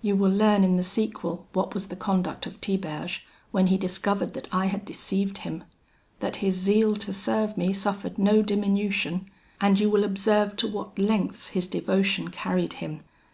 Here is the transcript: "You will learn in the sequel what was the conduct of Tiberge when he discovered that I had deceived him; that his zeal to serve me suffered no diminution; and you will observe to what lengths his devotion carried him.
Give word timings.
"You 0.00 0.16
will 0.16 0.30
learn 0.30 0.64
in 0.64 0.76
the 0.76 0.82
sequel 0.82 1.46
what 1.52 1.74
was 1.74 1.88
the 1.88 1.94
conduct 1.94 2.46
of 2.46 2.58
Tiberge 2.58 3.26
when 3.50 3.66
he 3.66 3.76
discovered 3.76 4.32
that 4.32 4.48
I 4.50 4.64
had 4.64 4.82
deceived 4.86 5.36
him; 5.44 5.62
that 6.20 6.36
his 6.36 6.54
zeal 6.54 6.96
to 6.96 7.12
serve 7.12 7.58
me 7.58 7.74
suffered 7.74 8.16
no 8.16 8.40
diminution; 8.40 9.28
and 9.60 9.78
you 9.78 9.90
will 9.90 10.04
observe 10.04 10.56
to 10.56 10.68
what 10.68 10.98
lengths 10.98 11.50
his 11.50 11.66
devotion 11.66 12.28
carried 12.28 12.72
him. 12.80 13.02